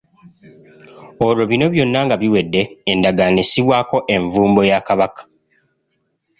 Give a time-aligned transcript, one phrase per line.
[1.25, 2.61] Olwo bino byonna nga biwedde,
[2.91, 5.21] endagaano essibwako envumbo ya Kabaka.